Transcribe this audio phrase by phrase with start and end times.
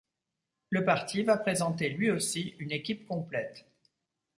[0.71, 3.67] Le parti va présenter lui aussi une équipe complète.